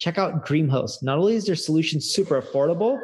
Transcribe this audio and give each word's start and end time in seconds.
Check 0.00 0.16
out 0.16 0.46
DreamHost. 0.46 1.02
Not 1.02 1.18
only 1.18 1.34
is 1.34 1.44
their 1.44 1.54
solution 1.54 2.00
super 2.00 2.40
affordable, 2.40 2.98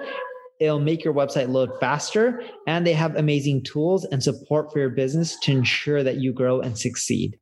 it'll 0.60 0.80
make 0.80 1.04
your 1.04 1.12
website 1.12 1.50
load 1.50 1.70
faster, 1.78 2.42
and 2.66 2.86
they 2.86 2.94
have 2.94 3.14
amazing 3.16 3.64
tools 3.64 4.06
and 4.06 4.22
support 4.22 4.72
for 4.72 4.78
your 4.78 4.88
business 4.88 5.38
to 5.40 5.52
ensure 5.52 6.02
that 6.02 6.16
you 6.16 6.32
grow 6.32 6.60
and 6.60 6.78
succeed. 6.78 7.38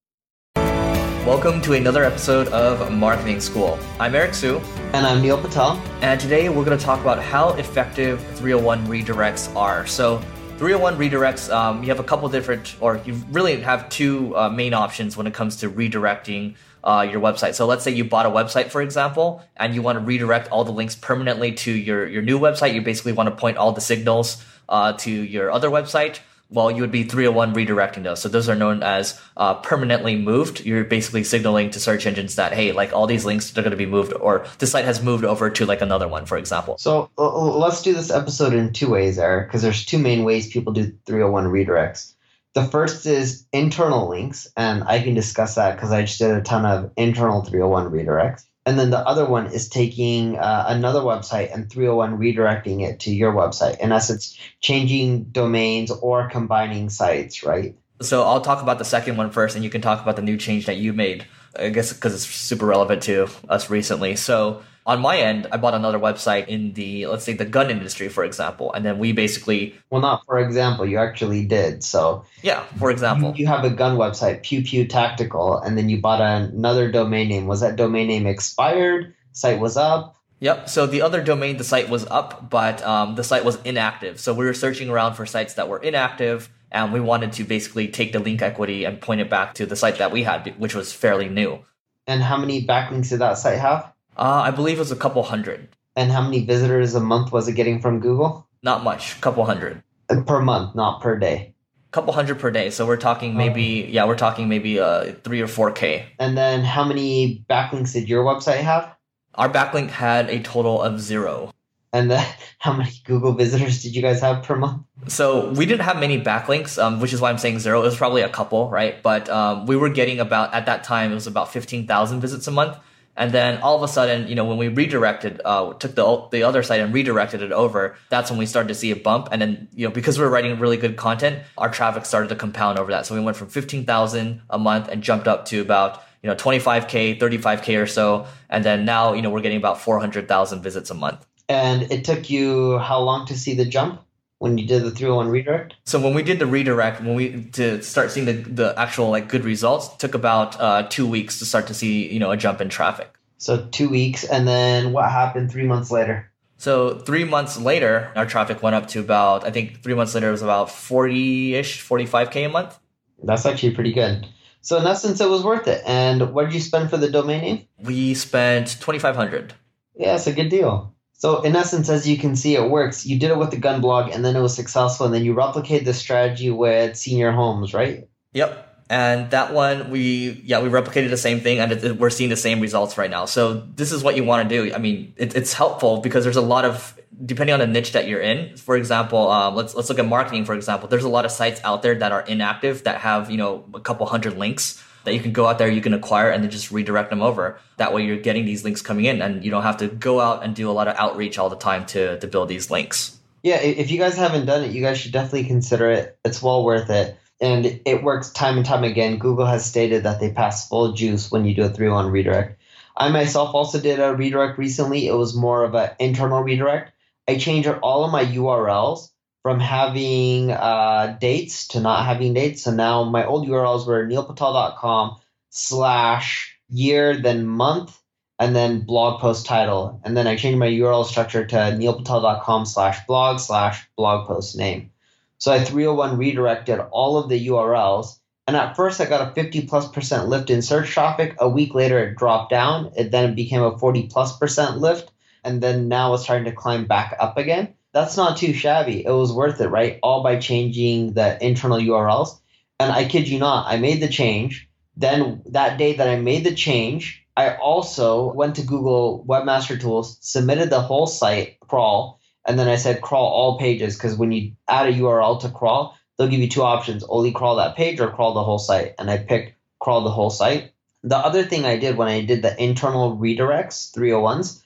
Welcome 0.57 1.63
to 1.63 1.75
another 1.75 2.03
episode 2.03 2.49
of 2.49 2.91
Marketing 2.91 3.39
School. 3.39 3.79
I'm 4.01 4.17
Eric 4.17 4.35
Siu. 4.35 4.59
And 4.93 5.07
I'm 5.07 5.23
Neil 5.23 5.41
Patel. 5.41 5.81
And 6.01 6.21
today 6.21 6.49
we're 6.49 6.65
going 6.65 6.77
to 6.77 6.85
talk 6.85 7.01
about 7.01 7.23
how 7.23 7.51
effective 7.51 8.21
301 8.35 8.89
redirects 8.89 9.55
are. 9.55 9.87
So, 9.87 10.19
301 10.59 10.97
redirects, 10.97 11.53
um, 11.55 11.81
you 11.81 11.91
have 11.91 12.01
a 12.01 12.05
couple 12.05 12.29
different, 12.29 12.75
or 12.81 13.01
you 13.05 13.15
really 13.31 13.61
have 13.61 13.89
two 13.89 14.37
uh, 14.37 14.49
main 14.49 14.75
options 14.75 15.17
when 15.17 15.29
it 15.29 15.35
comes 15.35 15.55
to 15.57 15.71
redirecting 15.71 16.57
uh, 16.85 17.09
your 17.11 17.21
website. 17.21 17.55
So 17.55 17.67
let's 17.67 17.83
say 17.83 17.91
you 17.91 18.05
bought 18.05 18.27
a 18.27 18.31
website, 18.31 18.71
for 18.71 18.81
example, 18.81 19.43
and 19.57 19.75
you 19.75 19.83
want 19.83 19.99
to 19.99 20.05
redirect 20.05 20.49
all 20.53 20.65
the 20.65 20.73
links 20.73 20.95
permanently 20.95 21.53
to 21.53 21.73
your, 21.73 22.07
your 22.07 22.23
new 22.23 22.39
website. 22.39 22.75
You 22.75 22.83
basically 22.83 23.13
want 23.13 23.29
to 23.29 23.35
point 23.35 23.57
all 23.57 23.73
the 23.73 23.81
signals 23.81 24.45
uh, 24.69 24.93
to 24.99 25.11
your 25.11 25.51
other 25.51 25.71
website 25.71 26.21
well, 26.51 26.71
you 26.71 26.83
would 26.83 26.93
be 26.93 27.03
301 27.03 27.55
redirecting 27.55 28.05
those. 28.05 28.21
So 28.21 28.29
those 28.29 28.49
are 28.49 28.55
known 28.55 28.83
as 28.83 29.21
uh, 29.37 29.55
permanently 29.55 30.17
moved. 30.17 30.65
You're 30.65 30.85
basically 30.85 31.25
signaling 31.25 31.71
to 31.71 31.81
search 31.81 32.07
engines 32.07 32.37
that, 32.37 32.53
hey, 32.53 32.73
like 32.73 32.93
all 32.93 33.07
these 33.07 33.25
links 33.25 33.57
are 33.57 33.63
going 33.63 33.73
to 33.73 33.77
be 33.77 33.87
moved 33.87 34.13
or 34.13 34.47
the 34.59 34.67
site 34.67 34.85
has 34.85 35.03
moved 35.03 35.25
over 35.25 35.51
to 35.51 35.67
like 35.67 35.81
another 35.81 36.07
one, 36.07 36.27
for 36.27 36.37
example. 36.37 36.79
So 36.79 37.11
let's 37.17 37.83
do 37.83 37.93
this 37.93 38.11
episode 38.11 38.53
in 38.53 38.73
two 38.73 38.89
ways, 38.89 39.19
Eric, 39.19 39.49
because 39.49 39.63
there's 39.63 39.85
two 39.85 39.99
main 39.99 40.23
ways 40.23 40.47
people 40.49 40.73
do 40.73 40.93
301 41.07 41.47
redirects. 41.47 42.13
The 42.55 42.65
first 42.65 43.05
is 43.05 43.47
internal 43.53 44.09
links, 44.09 44.49
and 44.57 44.85
I 44.85 45.01
can 45.01 45.15
discuss 45.15 45.57
that 45.57 45.75
because 45.75 45.91
I 45.91 46.03
just 46.03 46.19
did 46.19 46.31
a 46.31 46.41
ton 46.41 46.65
of 46.65 46.93
internal 46.97 47.43
301 47.43 47.91
redirects. 47.91 48.45
And 48.65 48.79
then 48.79 48.91
the 48.91 48.99
other 48.99 49.27
one 49.27 49.47
is 49.47 49.69
taking 49.69 50.39
uh, 50.39 50.65
another 50.69 51.01
website 51.01 51.53
and 51.53 51.69
301 51.69 52.17
redirecting 52.19 52.81
it 52.81 53.01
to 53.01 53.13
your 53.13 53.33
website. 53.33 53.79
In 53.81 53.93
essence, 53.93 54.39
changing 54.61 55.25
domains 55.25 55.91
or 55.91 56.31
combining 56.31 56.89
sites, 56.89 57.43
right? 57.43 57.77
So 58.01 58.23
I'll 58.23 58.41
talk 58.41 58.63
about 58.63 58.79
the 58.79 58.85
second 58.85 59.17
one 59.17 59.31
first, 59.31 59.57
and 59.57 59.65
you 59.65 59.71
can 59.71 59.81
talk 59.81 60.01
about 60.01 60.17
the 60.17 60.23
new 60.23 60.37
change 60.37 60.67
that 60.67 60.77
you 60.77 60.93
made. 60.93 61.27
I 61.59 61.69
guess 61.69 61.93
because 61.93 62.15
it's 62.15 62.27
super 62.27 62.67
relevant 62.67 63.03
to 63.05 63.29
us 63.49 63.69
recently. 63.69 64.17
So 64.17 64.63
on 64.87 65.01
my 65.01 65.17
end, 65.17 65.47
I 65.51 65.57
bought 65.57 65.75
another 65.75 65.99
website 65.99 66.47
in 66.49 66.75
the 66.75 67.07
let's 67.07 67.25
say 67.25 67.33
the 67.33 67.45
gun 67.45 67.71
industry, 67.71 68.09
for 68.09 68.25
example, 68.25 68.73
and 68.73 68.85
then 68.85 68.99
we 68.99 69.13
basically 69.13 69.75
well, 69.91 70.03
not 70.03 70.25
for 70.27 70.39
example, 70.39 70.87
you 70.87 70.99
actually 70.99 71.47
did. 71.47 71.83
So 71.83 72.25
yeah, 72.43 72.65
for 72.79 72.91
example, 72.91 73.31
you, 73.31 73.43
you 73.43 73.47
have 73.47 73.65
a 73.65 73.71
gun 73.71 73.97
website, 73.97 74.43
Pew 74.43 74.63
Pew 74.63 74.87
Tactical, 74.87 75.59
and 75.59 75.79
then 75.79 75.89
you 75.89 76.01
bought 76.01 76.21
another 76.21 76.91
domain 76.91 77.29
name. 77.29 77.47
Was 77.47 77.61
that 77.61 77.77
domain 77.77 78.09
name 78.09 78.27
expired? 78.27 79.15
Site 79.33 79.59
was 79.59 79.77
up. 79.77 80.17
Yep. 80.41 80.69
So 80.69 80.87
the 80.87 81.01
other 81.01 81.23
domain, 81.23 81.57
the 81.57 81.65
site 81.65 81.89
was 81.89 82.07
up, 82.07 82.51
but 82.51 82.83
um, 82.83 83.15
the 83.15 83.25
site 83.25 83.45
was 83.45 83.57
inactive. 83.63 84.21
So 84.21 84.35
we 84.35 84.45
were 84.45 84.53
searching 84.53 84.91
around 84.91 85.15
for 85.15 85.25
sites 85.25 85.55
that 85.55 85.69
were 85.71 85.79
inactive, 85.79 86.51
and 86.71 86.93
we 86.93 87.01
wanted 87.01 87.33
to 87.35 87.45
basically 87.45 87.89
take 87.89 88.13
the 88.13 88.19
link 88.19 88.43
equity 88.43 88.85
and 88.85 89.01
point 89.01 89.23
it 89.23 89.31
back 89.31 89.55
to 89.55 89.65
the 89.65 89.77
site 89.77 89.97
that 89.97 90.13
we 90.13 90.25
had, 90.25 90.55
which 90.59 90.75
was 90.75 90.93
fairly 90.93 91.31
new. 91.31 91.61
And 92.07 92.23
how 92.23 92.37
many 92.37 92.67
backlinks 92.67 93.09
did 93.09 93.21
that 93.21 93.39
site 93.39 93.59
have? 93.59 93.94
Uh, 94.17 94.43
I 94.45 94.51
believe 94.51 94.77
it 94.77 94.81
was 94.81 94.93
a 94.93 94.97
couple 94.97 95.23
hundred. 95.23 95.69
And 95.97 96.11
how 96.11 96.23
many 96.23 96.45
visitors 96.45 96.95
a 96.95 97.01
month 97.01 97.33
was 97.33 97.49
it 97.49 97.53
getting 97.53 97.81
from 97.81 98.01
Google? 98.01 98.49
Not 98.63 98.83
much, 98.83 99.21
couple 99.21 99.45
hundred. 99.45 99.83
Uh, 100.09 100.23
per 100.23 100.41
month, 100.41 100.75
not 100.75 101.01
per 101.01 101.19
day. 101.19 101.55
Couple 101.91 102.13
hundred 102.13 102.39
per 102.39 102.51
day. 102.51 102.71
So 102.71 102.87
we're 102.87 102.97
talking 102.97 103.37
maybe, 103.37 103.89
yeah, 103.89 104.05
we're 104.05 104.17
talking 104.17 104.49
maybe 104.49 104.81
uh, 104.81 105.13
three 105.23 105.41
or 105.41 105.47
four 105.47 105.71
K. 105.71 106.07
And 106.19 106.37
then 106.37 106.65
how 106.65 106.85
many 106.85 107.45
backlinks 107.49 107.93
did 107.93 108.09
your 108.09 108.25
website 108.25 108.61
have? 108.63 108.95
Our 109.35 109.49
backlink 109.49 109.91
had 109.91 110.29
a 110.29 110.41
total 110.41 110.83
of 110.83 111.01
zero. 111.01 111.53
And 111.93 112.11
then 112.11 112.27
how 112.59 112.73
many 112.73 112.91
Google 113.05 113.33
visitors 113.33 113.83
did 113.83 113.95
you 113.95 114.03
guys 114.03 114.21
have 114.21 114.43
per 114.43 114.57
month? 114.57 114.83
So 115.07 115.51
we 115.51 115.67
didn't 115.67 115.83
have 115.83 116.01
many 116.01 116.21
backlinks, 116.21 116.83
um, 116.83 117.01
which 117.01 117.13
is 117.13 117.21
why 117.21 117.31
I'm 117.31 117.39
saying 117.39 117.61
zero. 117.61 117.81
It 117.81 117.85
was 117.85 117.97
probably 117.97 118.23
a 118.23 118.29
couple, 118.29 118.69
right? 118.71 119.01
But 119.03 119.29
um, 119.29 119.67
we 119.67 119.77
were 119.77 119.89
getting 119.89 120.19
about, 120.19 120.53
at 120.53 120.67
that 120.67 120.83
time, 120.83 121.13
it 121.13 121.15
was 121.15 121.29
about 121.29 121.53
15,000 121.53 122.21
visits 122.21 122.49
a 122.49 122.51
month. 122.51 122.77
And 123.17 123.33
then 123.33 123.61
all 123.63 123.77
of 123.77 123.83
a 123.83 123.89
sudden, 123.89 124.27
you 124.29 124.35
know, 124.35 124.45
when 124.45 124.59
we 124.59 124.69
redirected, 124.69 125.41
uh, 125.45 125.75
took 125.75 125.95
the 125.95 126.29
the 126.33 126.43
other 126.43 126.63
site 126.63 126.81
and 126.81 126.93
redirected 126.93 127.43
it 127.43 127.53
over, 127.53 127.97
that's 128.09 128.31
when 128.31 128.39
we 128.39 128.47
started 128.47 128.69
to 128.69 128.75
see 128.75 128.91
a 128.91 128.97
bump. 128.97 129.29
And 129.31 129.41
then, 129.41 129.69
you 129.75 129.87
know, 129.87 129.95
because 129.95 130.19
we 130.19 130.25
were 130.25 130.31
writing 130.31 130.59
really 130.59 130.77
good 130.77 130.97
content, 130.97 131.43
our 131.57 131.71
traffic 131.71 132.07
started 132.07 132.29
to 132.29 132.37
compound 132.37 132.79
over 132.79 132.91
that. 132.91 133.07
So 133.07 133.15
we 133.15 133.21
went 133.21 133.37
from 133.37 133.49
15,000 133.49 134.43
a 134.51 134.59
month 134.59 134.89
and 134.89 135.03
jumped 135.03 135.29
up 135.29 135.45
to 135.47 135.61
about, 135.61 136.03
you 136.23 136.29
know, 136.29 136.35
25K, 136.35 137.21
35K 137.21 137.81
or 137.81 137.87
so. 137.87 138.27
And 138.51 138.65
then 138.65 138.85
now, 138.85 139.13
you 139.13 139.23
know, 139.23 139.31
we're 139.31 139.43
getting 139.43 139.59
about 139.59 139.81
400,000 139.81 140.63
visits 140.63 140.91
a 140.91 140.95
month. 140.95 141.25
And 141.49 141.83
it 141.93 142.05
took 142.05 142.31
you 142.31 142.79
how 142.79 143.01
long 143.01 143.27
to 143.27 143.39
see 143.39 143.55
the 143.55 143.65
jump? 143.65 144.01
When 144.39 144.59
you 144.59 144.67
did 144.67 144.83
the 144.83 144.91
301 144.91 145.29
redirect? 145.29 145.75
So 145.85 146.01
when 146.01 146.15
we 146.15 146.23
did 146.23 146.39
the 146.39 146.47
redirect, 146.47 147.01
when 147.01 147.15
we 147.15 147.45
to 147.53 147.83
start 147.83 148.11
seeing 148.11 148.27
the, 148.27 148.33
the 148.33 148.75
actual 148.79 149.11
like 149.11 149.29
good 149.29 149.45
results, 149.45 149.89
took 149.97 150.15
about 150.15 150.61
uh, 150.61 150.87
two 150.89 151.07
weeks 151.07 151.39
to 151.39 151.47
start 151.47 151.67
to 151.69 151.75
see 151.75 152.13
you 152.13 152.19
know 152.19 152.31
a 152.31 152.37
jump 152.37 152.61
in 152.61 152.69
traffic. 152.69 153.15
So 153.39 153.67
two 153.71 153.89
weeks, 153.89 154.25
and 154.25 154.47
then 154.47 154.93
what 154.93 155.11
happened 155.11 155.51
three 155.51 155.67
months 155.67 155.91
later? 155.91 156.31
So 156.57 156.99
three 156.99 157.25
months 157.25 157.59
later, 157.59 158.11
our 158.17 158.27
traffic 158.27 158.63
went 158.63 158.77
up 158.77 158.89
to 158.89 159.01
about 159.01 159.45
I 159.45 159.51
think 159.51 159.83
three 159.83 159.95
months 159.95 160.15
later 160.15 160.29
it 160.29 160.33
was 160.33 160.43
about 160.43 160.71
forty 160.71 161.55
ish, 161.55 161.81
forty 161.81 162.07
five 162.07 162.31
k 162.31 162.45
a 162.45 162.49
month. 162.49 162.79
That's 163.23 163.47
actually 163.47 163.75
pretty 163.75 163.93
good. 163.93 164.27
So 164.61 164.79
in 164.79 164.87
essence, 164.87 165.21
it 165.21 165.29
was 165.29 165.45
worth 165.45 165.69
it. 165.69 165.83
And 165.87 166.33
what 166.33 166.47
did 166.47 166.55
you 166.55 166.61
spend 166.61 166.89
for 166.89 166.97
the 166.97 167.11
domain 167.11 167.41
name? 167.43 167.69
We 167.79 168.15
spent 168.15 168.81
twenty 168.81 168.99
five 168.99 169.17
hundred. 169.17 169.55
Yeah, 169.95 170.15
it's 170.15 170.27
a 170.27 170.33
good 170.33 170.49
deal. 170.49 170.94
So 171.25 171.41
in 171.41 171.57
essence, 171.57 171.89
as 171.89 172.07
you 172.07 172.19
can 172.19 172.37
see, 172.37 172.55
it 172.55 172.69
works. 172.69 173.07
You 173.07 173.19
did 173.19 173.31
it 173.31 173.39
with 173.39 173.51
the 173.51 173.57
gun 173.57 173.81
blog, 173.81 174.13
and 174.13 174.23
then 174.23 174.37
it 174.37 174.41
was 174.41 174.55
successful, 174.55 175.07
and 175.07 175.15
then 175.15 175.25
you 175.25 175.33
replicate 175.33 175.87
the 175.87 175.95
strategy 175.95 176.51
with 176.51 176.99
senior 176.99 177.33
homes, 177.33 177.73
right? 177.73 178.07
Yep. 178.35 178.85
And 178.91 179.31
that 179.31 179.55
one, 179.55 179.89
we 179.89 180.43
yeah, 180.45 180.61
we 180.61 180.69
replicated 180.69 181.09
the 181.09 181.17
same 181.17 181.41
thing, 181.41 181.61
and 181.61 181.73
it, 181.73 181.99
we're 181.99 182.11
seeing 182.11 182.29
the 182.29 182.37
same 182.37 182.61
results 182.61 182.99
right 182.99 183.11
now. 183.11 183.25
So 183.25 183.55
this 183.55 183.91
is 183.91 184.03
what 184.03 184.17
you 184.17 184.25
want 184.25 184.47
to 184.47 184.55
do. 184.55 184.75
I 184.75 184.77
mean, 184.77 185.15
it, 185.17 185.35
it's 185.35 185.55
helpful 185.55 186.03
because 186.03 186.25
there's 186.25 186.37
a 186.37 186.43
lot 186.43 186.67
of 186.67 187.01
depending 187.25 187.55
on 187.55 187.61
the 187.61 187.69
niche 187.69 187.93
that 187.93 188.07
you're 188.07 188.21
in. 188.21 188.59
For 188.59 188.77
example, 188.77 189.31
um, 189.31 189.55
let's 189.55 189.75
let's 189.75 189.89
look 189.89 189.99
at 189.99 190.05
marketing. 190.05 190.45
For 190.45 190.55
example, 190.55 190.91
there's 190.91 191.05
a 191.05 191.09
lot 191.09 191.25
of 191.25 191.31
sites 191.31 191.59
out 191.65 191.81
there 191.81 191.95
that 191.95 192.13
are 192.13 192.21
inactive 192.21 192.85
that 192.85 193.01
have 193.01 193.31
you 193.31 193.39
know 193.39 193.65
a 193.73 193.81
couple 193.81 194.05
hundred 194.05 194.37
links 194.37 194.85
that 195.05 195.15
you 195.15 195.21
can 195.21 195.33
go 195.33 195.47
out 195.47 195.59
there, 195.59 195.69
you 195.69 195.81
can 195.81 195.95
acquire, 195.95 196.31
and 196.31 196.43
then 196.43 196.51
just 196.51 196.71
redirect 196.71 197.11
them 197.11 197.23
over. 197.23 197.59
That 197.77 197.93
way, 197.93 198.03
you're 198.05 198.17
getting 198.17 198.45
these 198.45 198.65
links 198.65 198.83
coming 198.83 199.05
in, 199.05 199.23
and 199.23 199.45
you 199.45 199.51
don't 199.51 199.63
have 199.63 199.79
to 199.79 199.89
go 199.89 200.21
out 200.21 200.45
and 200.45 200.55
do 200.55 200.71
a 200.71 200.73
lot 200.73 200.89
of 200.89 200.97
outreach 200.97 201.39
all 201.39 201.51
the 201.51 201.57
time 201.57 201.87
to 201.87 202.19
to 202.19 202.27
build 202.27 202.49
these 202.49 202.71
links. 202.71 203.19
Yeah, 203.43 203.61
if 203.61 203.91
you 203.91 203.99
guys 203.99 204.17
haven't 204.17 204.47
done 204.47 204.65
it, 204.65 204.71
you 204.71 204.81
guys 204.81 204.99
should 204.99 205.13
definitely 205.13 205.45
consider 205.45 205.91
it. 205.91 206.19
It's 206.25 206.43
well 206.43 206.65
worth 206.65 206.89
it. 206.89 207.19
And 207.43 207.81
it 207.85 208.03
works 208.03 208.31
time 208.31 208.57
and 208.57 208.65
time 208.65 208.85
again. 208.85 209.19
Google 209.19 209.45
has 209.45 209.67
stated 209.67 210.05
that 210.05 210.19
they 210.19 210.33
pass 210.33 210.67
full 210.67 210.93
juice 210.93 211.31
when 211.31 211.45
you 211.45 211.55
do 211.55 211.65
a 211.65 211.69
301 211.69 212.11
redirect. 212.11 212.59
I 212.97 213.11
myself 213.11 213.55
also 213.55 213.81
did 213.81 214.01
a 214.01 214.15
redirect 214.15 214.57
recently. 214.57 215.09
It 215.09 215.13
was 215.13 215.37
more 215.37 215.65
of 215.65 215.75
an 215.75 215.91
internal 215.99 216.43
redirect. 216.43 216.93
I 217.29 217.37
changed 217.37 217.69
all 217.69 218.05
of 218.05 218.13
my 218.13 218.25
URLs 218.25 219.11
from 219.45 219.61
having 219.61 220.51
uh, 220.51 221.19
dates 221.21 221.69
to 221.69 221.81
not 221.81 222.07
having 222.07 222.33
dates. 222.33 222.63
So 222.63 222.71
now 222.71 223.05
my 223.05 223.27
old 223.27 223.47
URLs 223.47 223.87
were 223.87 224.07
neilpatel.com 224.07 225.19
slash 225.51 226.59
year, 226.71 227.21
then 227.21 227.47
month, 227.47 228.01
and 228.39 228.57
then 228.57 228.81
blog 228.81 229.21
post 229.21 229.45
title. 229.45 230.01
And 230.03 230.17
then 230.17 230.27
I 230.27 230.37
changed 230.37 230.59
my 230.59 230.69
URL 230.69 231.05
structure 231.05 231.45
to 231.45 231.57
neilpatel.com 231.57 232.65
slash 232.65 233.07
blog 233.07 233.39
slash 233.39 233.87
blog 233.99 234.27
post 234.27 234.57
name. 234.57 234.91
So 235.37 235.53
I 235.53 235.63
301 235.63 236.17
redirected 236.17 236.81
all 236.91 237.19
of 237.19 237.29
the 237.29 237.49
URLs. 237.49 238.19
And 238.47 238.57
at 238.57 238.77
first 238.77 238.99
I 238.99 239.05
got 239.05 239.29
a 239.29 239.35
50 239.35 239.67
plus 239.67 239.89
percent 239.89 240.29
lift 240.29 240.49
in 240.49 240.63
search 240.63 240.89
traffic. 240.89 241.37
A 241.39 241.51
week 241.51 241.75
later 241.75 241.99
it 241.99 242.17
dropped 242.17 242.49
down. 242.49 242.93
It 242.97 243.11
then 243.11 243.35
became 243.35 243.63
a 243.63 243.79
40 243.79 244.07
plus 244.07 244.39
percent 244.39 244.79
lift. 244.79 245.13
And 245.45 245.63
then 245.63 245.89
now 245.89 246.15
it's 246.15 246.23
starting 246.23 246.47
to 246.47 246.53
climb 246.53 246.87
back 246.87 247.15
up 247.21 247.37
again 247.37 247.75
that's 247.95 248.17
not 248.17 248.37
too 248.37 248.53
shabby. 248.53 249.07
It 249.07 249.11
was 249.11 249.33
worth 249.33 249.61
it, 249.61 249.69
right? 249.69 250.01
All 250.03 250.23
by 250.23 250.37
changing 250.37 251.15
the 251.15 251.43
internal 251.43 251.79
URLs. 251.79 252.41
And 252.81 252.91
I 252.91 253.07
kid 253.07 253.29
you 253.29 253.39
not, 253.39 253.69
I 253.69 253.77
made 253.77 254.03
the 254.03 254.09
change. 254.09 254.69
Then 254.97 255.43
that 255.47 255.79
day 255.79 255.95
that 255.95 256.09
I 256.09 256.17
made 256.17 256.45
the 256.45 256.55
change, 256.55 257.25
I 257.37 257.55
also 257.55 258.33
went 258.33 258.57
to 258.57 258.63
Google 258.63 259.25
Webmaster 259.29 259.81
Tools, 259.81 260.19
submitted 260.21 260.71
the 260.71 260.83
whole 260.83 261.07
site 261.07 261.59
crawl, 261.61 262.21
and 262.45 262.59
then 262.59 262.69
I 262.69 262.77
said 262.77 263.01
crawl 263.01 263.27
all 263.27 263.59
pages 263.59 263.97
because 263.97 264.17
when 264.17 264.33
you 264.33 264.53
add 264.69 264.89
a 264.89 264.93
URL 264.93 265.41
to 265.41 265.49
crawl, 265.49 265.97
they'll 266.17 266.29
give 266.29 266.41
you 266.41 266.49
two 266.49 266.63
options 266.63 267.05
only 267.09 267.31
crawl 267.31 267.57
that 267.57 267.77
page 267.77 268.01
or 268.01 268.11
crawl 268.11 268.35
the 268.35 268.43
whole 268.43 268.59
site. 268.59 268.95
And 268.99 269.09
I 269.09 269.19
picked 269.19 269.55
crawl 269.79 270.03
the 270.03 270.11
whole 270.11 270.31
site. 270.31 270.73
The 271.05 271.17
other 271.17 271.45
thing 271.45 271.65
I 271.65 271.77
did 271.77 271.97
when 271.97 272.09
I 272.09 272.25
did 272.25 272.43
the 272.43 272.61
internal 272.61 273.17
redirects, 273.17 273.93
301s, 273.97 274.63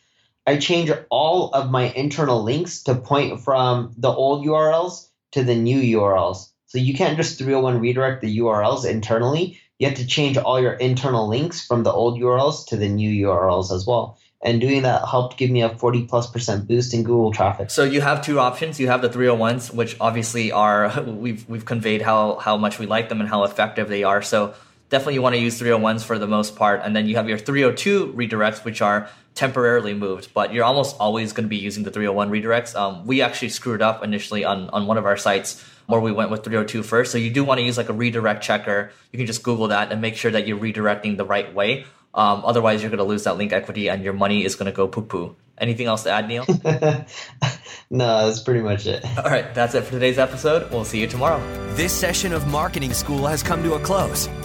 I 0.48 0.56
change 0.56 0.90
all 1.10 1.50
of 1.52 1.70
my 1.70 1.90
internal 1.90 2.42
links 2.42 2.82
to 2.84 2.94
point 2.94 3.40
from 3.42 3.92
the 3.98 4.10
old 4.10 4.46
URLs 4.46 5.06
to 5.32 5.44
the 5.44 5.54
new 5.54 5.78
URLs. 5.98 6.48
So 6.64 6.78
you 6.78 6.94
can't 6.94 7.18
just 7.18 7.36
301 7.36 7.80
redirect 7.80 8.22
the 8.22 8.38
URLs 8.38 8.88
internally. 8.88 9.60
You 9.78 9.88
have 9.88 9.98
to 9.98 10.06
change 10.06 10.38
all 10.38 10.58
your 10.58 10.72
internal 10.72 11.28
links 11.28 11.66
from 11.66 11.82
the 11.82 11.92
old 11.92 12.18
URLs 12.18 12.66
to 12.68 12.76
the 12.78 12.88
new 12.88 13.26
URLs 13.26 13.70
as 13.70 13.86
well 13.86 14.18
and 14.40 14.60
doing 14.60 14.82
that 14.82 15.06
helped 15.08 15.36
give 15.36 15.50
me 15.50 15.62
a 15.62 15.68
40 15.68 16.04
plus 16.04 16.30
percent 16.30 16.68
boost 16.68 16.94
in 16.94 17.02
Google 17.02 17.32
traffic. 17.32 17.70
So 17.70 17.82
you 17.84 18.00
have 18.00 18.24
two 18.24 18.38
options. 18.38 18.78
You 18.78 18.86
have 18.86 19.02
the 19.02 19.08
301s, 19.08 19.74
which 19.74 19.96
obviously 20.00 20.52
are 20.52 21.02
we've 21.06 21.48
we've 21.48 21.64
conveyed 21.64 22.02
how 22.02 22.36
how 22.36 22.56
much 22.56 22.78
we 22.78 22.86
like 22.86 23.08
them 23.08 23.20
and 23.20 23.28
how 23.28 23.44
effective 23.44 23.88
they 23.88 24.04
are. 24.04 24.22
So 24.22 24.54
definitely 24.88 25.14
you 25.14 25.22
want 25.22 25.34
to 25.34 25.40
use 25.40 25.60
301s 25.60 26.04
for 26.04 26.18
the 26.18 26.26
most 26.26 26.56
part, 26.56 26.80
and 26.84 26.94
then 26.94 27.06
you 27.06 27.16
have 27.16 27.28
your 27.28 27.38
302 27.38 28.12
redirects, 28.12 28.64
which 28.64 28.80
are 28.80 29.08
temporarily 29.34 29.94
moved, 29.94 30.34
but 30.34 30.52
you're 30.52 30.64
almost 30.64 30.96
always 30.98 31.32
going 31.32 31.44
to 31.44 31.48
be 31.48 31.56
using 31.56 31.84
the 31.84 31.90
301 31.90 32.30
redirects. 32.30 32.74
Um, 32.74 33.06
we 33.06 33.22
actually 33.22 33.50
screwed 33.50 33.82
up 33.82 34.02
initially 34.02 34.44
on 34.44 34.68
on 34.70 34.86
one 34.86 34.98
of 34.98 35.06
our 35.06 35.16
sites 35.16 35.64
where 35.86 36.00
we 36.00 36.12
went 36.12 36.30
with 36.30 36.44
302 36.44 36.82
first. 36.82 37.12
So 37.12 37.18
you 37.18 37.30
do 37.30 37.44
want 37.44 37.58
to 37.58 37.64
use 37.64 37.78
like 37.78 37.88
a 37.88 37.92
redirect 37.92 38.42
checker. 38.42 38.90
You 39.10 39.16
can 39.16 39.26
just 39.26 39.42
Google 39.42 39.68
that 39.68 39.90
and 39.90 40.02
make 40.02 40.16
sure 40.16 40.30
that 40.30 40.46
you're 40.46 40.58
redirecting 40.58 41.16
the 41.16 41.24
right 41.24 41.52
way. 41.54 41.86
Um, 42.14 42.42
otherwise, 42.44 42.82
you're 42.82 42.90
going 42.90 42.98
to 42.98 43.04
lose 43.04 43.24
that 43.24 43.36
link 43.36 43.52
equity 43.52 43.88
and 43.88 44.02
your 44.02 44.12
money 44.12 44.44
is 44.44 44.54
going 44.54 44.66
to 44.66 44.72
go 44.72 44.86
poo 44.86 45.02
poo. 45.02 45.36
Anything 45.56 45.86
else 45.86 46.04
to 46.04 46.10
add, 46.10 46.28
Neil? 46.28 46.44
no, 47.90 48.26
that's 48.26 48.40
pretty 48.40 48.60
much 48.60 48.86
it. 48.86 49.04
All 49.18 49.30
right, 49.30 49.52
that's 49.54 49.74
it 49.74 49.84
for 49.84 49.92
today's 49.92 50.18
episode. 50.18 50.70
We'll 50.70 50.84
see 50.84 51.00
you 51.00 51.06
tomorrow. 51.06 51.40
This 51.74 51.92
session 51.92 52.32
of 52.32 52.46
Marketing 52.48 52.92
School 52.92 53.26
has 53.26 53.42
come 53.42 53.62
to 53.62 53.74
a 53.74 53.80
close. 53.80 54.28